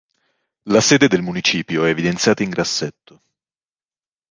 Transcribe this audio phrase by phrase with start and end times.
[0.63, 3.21] La sede del municipio è evidenziata in grassetto.